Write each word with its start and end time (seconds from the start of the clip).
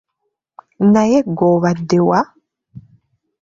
Naye 0.93 1.19
ggwe 1.33 1.45
obadde 1.55 1.99
wa? 2.07 2.19